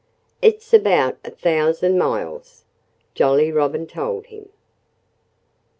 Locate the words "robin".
3.51-3.85